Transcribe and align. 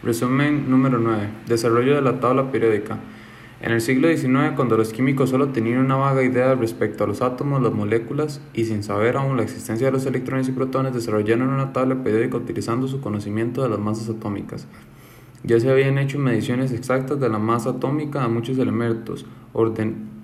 Resumen 0.00 0.70
número 0.70 1.00
9. 1.00 1.28
Desarrollo 1.48 1.96
de 1.96 2.02
la 2.02 2.20
tabla 2.20 2.52
periódica. 2.52 3.00
En 3.60 3.72
el 3.72 3.80
siglo 3.80 4.06
XIX, 4.06 4.52
cuando 4.54 4.76
los 4.76 4.92
químicos 4.92 5.30
solo 5.30 5.48
tenían 5.48 5.80
una 5.80 5.96
vaga 5.96 6.22
idea 6.22 6.54
respecto 6.54 7.02
a 7.02 7.08
los 7.08 7.20
átomos, 7.20 7.60
las 7.60 7.72
moléculas, 7.72 8.40
y 8.54 8.66
sin 8.66 8.84
saber 8.84 9.16
aún 9.16 9.36
la 9.36 9.42
existencia 9.42 9.88
de 9.88 9.92
los 9.92 10.06
electrones 10.06 10.48
y 10.48 10.52
protones, 10.52 10.94
desarrollaron 10.94 11.48
una 11.48 11.72
tabla 11.72 12.04
periódica 12.04 12.36
utilizando 12.36 12.86
su 12.86 13.00
conocimiento 13.00 13.60
de 13.60 13.70
las 13.70 13.80
masas 13.80 14.08
atómicas. 14.08 14.68
Ya 15.44 15.60
se 15.60 15.70
habían 15.70 15.98
hecho 15.98 16.18
mediciones 16.18 16.72
exactas 16.72 17.20
de 17.20 17.28
la 17.28 17.38
masa 17.38 17.70
atómica 17.70 18.22
de 18.22 18.28
muchos 18.28 18.58
elementos. 18.58 19.24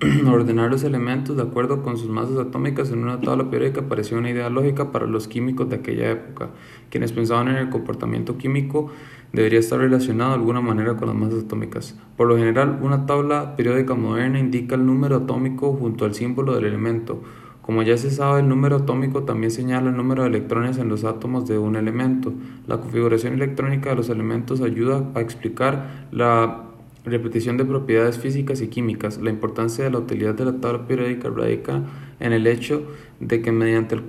ordenar 0.27 0.71
los 0.71 0.85
elementos 0.85 1.37
de 1.37 1.43
acuerdo 1.43 1.83
con 1.83 1.97
sus 1.97 2.09
masas 2.09 2.39
atómicas 2.39 2.91
en 2.91 2.99
una 2.99 3.21
tabla 3.21 3.49
periódica 3.51 3.83
parecía 3.83 4.19
una 4.19 4.31
idea 4.31 4.51
lógica 4.51 4.93
para 4.93 5.07
los 5.07 5.29
químicos 5.29 5.69
de 5.71 5.77
aquella 5.77 6.11
época, 6.11 6.51
quienes 6.91 7.13
pensaban 7.13 7.49
en 7.49 7.57
el 7.57 7.71
comportamiento 7.71 8.37
químico 8.37 8.91
debería 9.33 9.59
estar 9.59 9.79
relacionado 9.79 10.31
de 10.31 10.37
alguna 10.37 10.61
manera 10.61 10.97
con 10.97 11.09
las 11.09 11.17
masas 11.17 11.45
atómicas. 11.45 11.99
Por 12.17 12.29
lo 12.29 12.37
general, 12.37 12.79
una 12.83 13.07
tabla 13.07 13.57
periódica 13.57 13.95
moderna 13.95 14.39
indica 14.39 14.75
el 14.75 14.87
número 14.87 15.17
atómico 15.17 15.73
junto 15.73 16.05
al 16.05 16.15
símbolo 16.15 16.55
del 16.55 16.67
elemento. 16.67 17.23
Como 17.65 17.83
ya 17.83 17.97
se 17.97 18.11
sabe, 18.11 18.41
el 18.41 18.49
número 18.51 18.77
atómico 18.77 19.23
también 19.23 19.51
señala 19.51 19.89
el 19.89 19.97
número 19.97 20.23
de 20.23 20.29
electrones 20.29 20.77
en 20.77 20.91
los 20.91 21.03
átomos 21.05 21.49
de 21.49 21.57
un 21.57 21.77
elemento. 21.77 22.31
La 22.67 22.79
configuración 22.79 23.33
electrónica 23.33 23.89
de 23.89 23.97
los 23.97 24.11
elementos 24.11 24.61
ayuda 24.61 25.11
a 25.15 25.23
explicar 25.23 26.07
la 26.13 26.65
repetición 27.07 27.57
de 27.57 27.65
propiedades 27.65 28.19
físicas 28.19 28.61
y 28.61 28.69
químicas. 28.69 29.17
La 29.17 29.31
importancia 29.31 29.83
de 29.83 29.91
la 29.91 29.97
utilidad 29.97 30.35
de 30.35 30.45
la 30.45 30.61
tabla 30.61 30.87
periódica 30.87 31.31
radica 31.31 31.81
en 32.21 32.35
el 32.35 32.47
hecho 32.47 32.83
de 33.21 33.41
que 33.41 33.51
mediante 33.51 33.95
el 33.95 34.03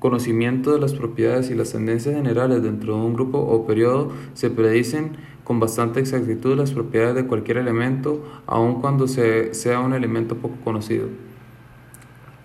conocimiento 0.00 0.74
de 0.74 0.78
las 0.78 0.92
propiedades 0.92 1.50
y 1.50 1.54
las 1.54 1.72
tendencias 1.72 2.14
generales 2.14 2.62
dentro 2.62 2.94
de 2.94 3.06
un 3.06 3.14
grupo 3.14 3.38
o 3.38 3.66
periodo 3.66 4.12
se 4.34 4.50
predicen 4.50 5.12
con 5.44 5.60
bastante 5.60 5.98
exactitud 5.98 6.58
las 6.58 6.72
propiedades 6.72 7.14
de 7.14 7.26
cualquier 7.26 7.56
elemento, 7.56 8.22
aun 8.46 8.82
cuando 8.82 9.08
sea 9.08 9.80
un 9.80 9.94
elemento 9.94 10.36
poco 10.36 10.56
conocido. 10.62 11.08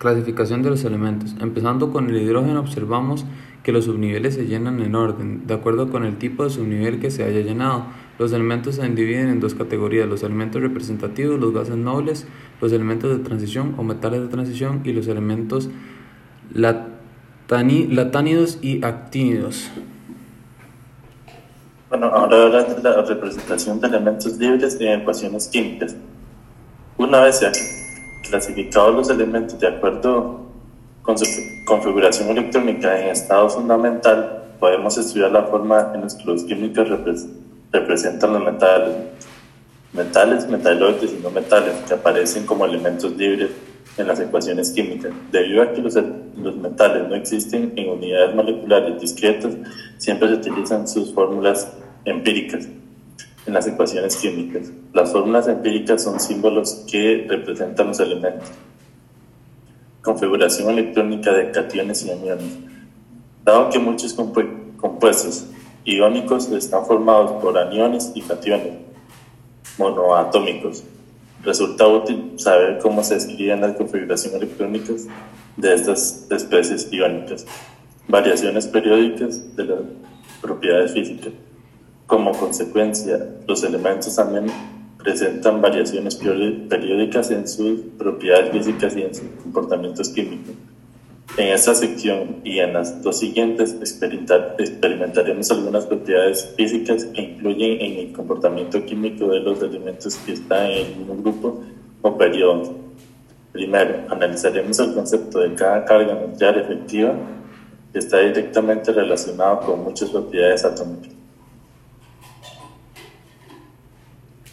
Clasificación 0.04 0.62
de 0.62 0.68
los 0.68 0.84
elementos. 0.84 1.34
Empezando 1.40 1.90
con 1.90 2.10
el 2.10 2.20
hidrógeno 2.20 2.60
observamos 2.60 3.24
que 3.62 3.72
los 3.72 3.86
subniveles 3.86 4.34
se 4.34 4.44
llenan 4.44 4.82
en 4.82 4.94
orden, 4.94 5.46
de 5.46 5.54
acuerdo 5.54 5.88
con 5.88 6.04
el 6.04 6.18
tipo 6.18 6.44
de 6.44 6.50
subnivel 6.50 7.00
que 7.00 7.10
se 7.10 7.24
haya 7.24 7.40
llenado. 7.40 7.86
Los 8.18 8.34
elementos 8.34 8.74
se 8.74 8.86
dividen 8.86 9.30
en 9.30 9.40
dos 9.40 9.54
categorías, 9.54 10.06
los 10.06 10.22
elementos 10.22 10.60
representativos, 10.60 11.40
los 11.40 11.54
gases 11.54 11.78
nobles, 11.78 12.26
los 12.60 12.70
elementos 12.70 13.16
de 13.16 13.24
transición 13.24 13.76
o 13.78 13.82
metales 13.82 14.20
de 14.20 14.28
transición 14.28 14.82
y 14.84 14.92
los 14.92 15.08
elementos 15.08 15.70
latánidos 16.52 18.58
y 18.60 18.84
actínidos. 18.84 19.70
Bueno, 21.88 22.08
ahora 22.08 22.42
hablar 22.42 22.76
de 22.76 22.82
la 22.82 23.00
representación 23.00 23.80
de 23.80 23.86
elementos 23.86 24.36
libres 24.36 24.78
en 24.78 25.00
ecuaciones 25.00 25.48
químicas. 25.48 25.96
Una 26.98 27.22
vez 27.22 27.38
se 27.38 27.46
clasificados 28.28 28.94
los 28.94 29.10
elementos 29.10 29.58
de 29.58 29.68
acuerdo 29.68 30.40
con 31.02 31.18
su 31.18 31.26
configuración 31.64 32.30
electrónica 32.30 32.98
en 33.00 33.08
estado 33.08 33.48
fundamental, 33.48 34.44
podemos 34.58 34.96
estudiar 34.96 35.30
la 35.30 35.44
forma 35.44 35.92
en 35.94 36.02
la 36.02 36.08
que 36.08 36.24
los 36.24 36.44
químicos 36.44 36.88
representan 37.70 38.32
los 38.32 38.44
metales, 38.44 38.96
metales, 39.92 40.48
metaloides 40.48 41.12
y 41.12 41.22
no 41.22 41.30
metales, 41.30 41.74
que 41.86 41.94
aparecen 41.94 42.46
como 42.46 42.64
elementos 42.64 43.14
libres 43.16 43.50
en 43.98 44.06
las 44.06 44.18
ecuaciones 44.20 44.70
químicas. 44.70 45.12
Debido 45.30 45.62
a 45.62 45.72
que 45.72 45.82
los, 45.82 45.94
los 45.94 46.56
metales 46.56 47.08
no 47.08 47.14
existen 47.14 47.72
en 47.76 47.90
unidades 47.90 48.34
moleculares 48.34 49.00
discretas, 49.00 49.52
siempre 49.98 50.28
se 50.28 50.34
utilizan 50.34 50.88
sus 50.88 51.12
fórmulas 51.12 51.70
empíricas 52.04 52.66
en 53.46 53.54
las 53.54 53.66
ecuaciones 53.66 54.16
químicas. 54.16 54.70
Las 54.92 55.12
fórmulas 55.12 55.48
empíricas 55.48 56.02
son 56.02 56.20
símbolos 56.20 56.84
que 56.90 57.26
representan 57.28 57.88
los 57.88 58.00
elementos. 58.00 58.48
Configuración 60.02 60.70
electrónica 60.70 61.32
de 61.32 61.50
cationes 61.50 62.04
y 62.04 62.10
aniones. 62.10 62.58
Dado 63.44 63.70
que 63.70 63.78
muchos 63.78 64.14
compuestos 64.14 65.46
iónicos 65.84 66.50
están 66.50 66.86
formados 66.86 67.42
por 67.42 67.58
aniones 67.58 68.12
y 68.14 68.22
cationes 68.22 68.72
monoatómicos, 69.78 70.84
resulta 71.42 71.86
útil 71.86 72.32
saber 72.36 72.78
cómo 72.78 73.02
se 73.02 73.16
escriben 73.16 73.60
las 73.60 73.76
configuraciones 73.76 74.40
electrónicas 74.40 75.06
de 75.56 75.74
estas 75.74 76.26
especies 76.30 76.88
iónicas. 76.90 77.46
Variaciones 78.08 78.66
periódicas 78.66 79.56
de 79.56 79.64
las 79.64 79.80
propiedades 80.40 80.92
físicas. 80.92 81.32
Como 82.06 82.32
consecuencia, 82.32 83.18
los 83.46 83.64
elementos 83.64 84.14
también 84.14 84.46
presentan 84.98 85.60
variaciones 85.62 86.16
periódicas 86.16 87.30
en 87.30 87.48
sus 87.48 87.80
propiedades 87.98 88.50
físicas 88.52 88.96
y 88.96 89.02
en 89.02 89.14
sus 89.14 89.26
comportamientos 89.42 90.10
químicos. 90.10 90.54
En 91.36 91.48
esta 91.48 91.74
sección 91.74 92.42
y 92.44 92.58
en 92.60 92.74
las 92.74 93.02
dos 93.02 93.18
siguientes 93.18 93.74
experimentaremos 93.80 95.50
algunas 95.50 95.86
propiedades 95.86 96.52
físicas 96.56 97.06
que 97.06 97.22
influyen 97.22 97.80
en 97.80 98.06
el 98.06 98.12
comportamiento 98.12 98.84
químico 98.84 99.28
de 99.28 99.40
los 99.40 99.60
elementos 99.62 100.14
que 100.16 100.34
están 100.34 100.70
en 100.70 101.10
un 101.10 101.22
grupo 101.22 101.60
o 102.02 102.16
periodo. 102.16 102.74
Primero, 103.52 104.04
analizaremos 104.10 104.78
el 104.78 104.94
concepto 104.94 105.40
de 105.40 105.54
cada 105.54 105.84
carga 105.84 106.14
nuclear 106.14 106.58
efectiva 106.58 107.14
que 107.92 107.98
está 107.98 108.18
directamente 108.18 108.92
relacionado 108.92 109.60
con 109.60 109.82
muchas 109.84 110.10
propiedades 110.10 110.64
atómicas. 110.64 111.23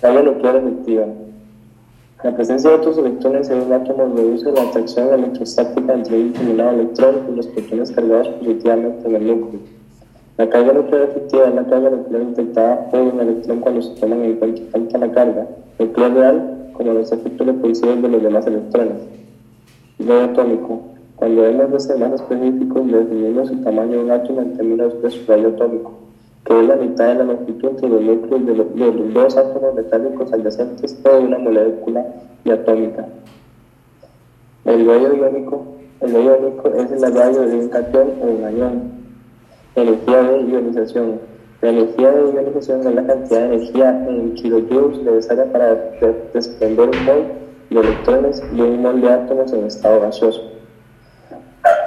Carga 0.02 0.24
nuclear 0.24 0.56
efectiva. 0.56 1.06
La 2.24 2.36
presencia 2.36 2.72
de 2.72 2.76
otros 2.78 2.98
electrones 2.98 3.52
en 3.52 3.62
un 3.62 3.72
átomo 3.72 4.12
reduce 4.16 4.52
la 4.52 4.64
atracción 4.64 5.14
electrostática 5.14 5.94
entre 5.94 6.18
un 6.18 6.34
determinado 6.34 6.72
electrón 6.72 7.16
y 7.32 7.36
los 7.36 7.46
protones 7.46 7.92
cargados 7.92 8.30
positivamente 8.30 9.08
en 9.08 9.16
el 9.16 9.28
núcleo. 9.28 9.60
La 10.40 10.50
carga 10.50 10.74
nuclear 10.74 11.04
efectiva 11.04 11.50
es 11.50 11.54
la 11.54 11.66
carga 11.68 11.92
nuclear 11.92 12.26
detectada 12.26 12.90
por 12.90 13.00
un 13.00 13.20
electrón 13.20 13.60
cuando 13.60 13.84
se 13.84 13.94
toman 14.02 14.24
en 14.24 14.38
cuenta 14.38 14.98
la 14.98 15.12
carga 15.12 15.48
nuclear 15.78 16.14
real 16.16 16.70
como 16.74 16.94
los 16.94 17.12
efectos 17.12 17.46
repulsivos 17.46 18.02
de 18.02 18.10
los 18.10 18.24
demás 18.24 18.48
electrones. 18.48 19.04
Lo 20.00 20.20
atómico. 20.22 20.82
Cuando 21.16 21.44
vemos 21.44 21.72
de 21.74 21.80
ser 21.80 22.00
más 22.00 22.14
específicos, 22.14 22.92
definimos 22.92 23.52
el 23.52 23.64
tamaño 23.64 23.92
de 23.92 24.04
un 24.06 24.10
átomo 24.10 24.42
en 24.42 24.58
términos 24.58 25.00
de 25.00 25.12
su 25.12 25.28
radio 25.28 25.50
atómico 25.50 26.02
que 26.46 26.60
es 26.60 26.68
la 26.68 26.76
mitad 26.76 27.08
de 27.08 27.16
la 27.16 27.24
longitud 27.26 27.72
de 27.72 27.90
los 27.90 28.02
núcleos 28.02 28.46
de 28.46 28.56
los, 28.56 29.14
dos 29.14 29.38
átomos 29.38 29.76
metálicos 29.76 30.34
adyacentes 30.34 31.04
de 31.04 31.20
una 31.20 31.38
molécula 31.38 32.06
diatómica. 32.44 33.06
El 34.66 34.88
radio 34.88 35.16
iónico, 35.16 35.66
el 36.02 36.12
iónico 36.14 36.68
es 36.70 36.92
el 36.92 37.14
radio 37.14 37.42
de 37.42 37.56
un 37.58 37.70
cation 37.70 38.14
o 38.22 38.26
un 38.26 38.44
anión. 38.44 38.92
Energía 39.76 40.24
de 40.24 40.42
ionización. 40.42 41.20
La 41.62 41.70
energía 41.70 42.12
de 42.12 42.34
ionización 42.34 42.80
es 42.80 42.96
la 42.96 43.06
cantidad 43.06 43.40
de 43.42 43.56
energía 43.56 44.06
en 44.08 44.34
kilojoules 44.34 45.04
necesaria 45.04 45.52
para 45.52 45.76
desprender 46.34 46.90
un 46.90 47.06
mol 47.06 47.24
de 47.70 47.80
electrones 47.80 48.44
y 48.56 48.62
un 48.62 48.82
mol 48.82 49.00
de 49.00 49.10
átomos 49.10 49.54
en 49.54 49.66
estado 49.66 50.02
gaseoso 50.02 50.61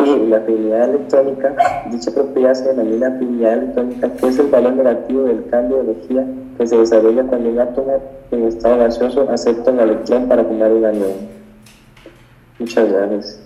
y 0.00 0.26
la 0.26 0.38
afinidad 0.38 0.90
electrónica, 0.90 1.54
dicha 1.90 2.10
propiedad 2.10 2.54
se 2.54 2.68
denomina 2.68 3.08
afinidad 3.08 3.54
electrónica, 3.54 4.08
que 4.12 4.26
es 4.28 4.38
el 4.38 4.46
valor 4.48 4.72
negativo 4.74 5.24
del 5.24 5.46
cambio 5.48 5.82
de 5.82 5.92
energía 5.92 6.26
que 6.58 6.66
se 6.66 6.76
desarrolla 6.76 7.24
cuando 7.24 7.50
un 7.50 7.58
átomo 7.58 8.00
en 8.30 8.44
estado 8.44 8.78
gaseoso 8.78 9.28
acepta 9.30 9.70
un 9.70 9.80
electrón 9.80 10.28
para 10.28 10.44
formar 10.44 10.72
un 10.72 10.84
anión. 10.84 11.12
Muchas 12.58 12.92
gracias. 12.92 13.40